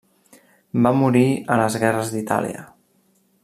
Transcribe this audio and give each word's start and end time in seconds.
Va 0.85 0.93
morir 1.01 1.21
a 1.55 1.59
les 1.61 1.77
guerres 1.85 2.13
d'Itàlia. 2.15 2.65